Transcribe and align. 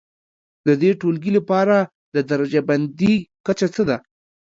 د 0.67 0.69
دې 0.81 0.91
ټولګي 1.01 1.31
لپاره 1.37 1.75
د 2.15 2.17
درجه 2.29 2.61
بندي 2.69 3.15
کچه 3.45 3.67
څه 3.75 3.81
ده؟ 3.89 3.97